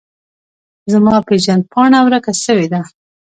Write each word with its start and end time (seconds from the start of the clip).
زما 0.91 1.15
پیژند 1.27 1.63
پاڼه 1.71 1.99
ورکه 2.05 2.31
سویده 2.43 2.81